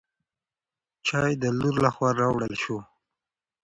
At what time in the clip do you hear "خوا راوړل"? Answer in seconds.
1.95-2.53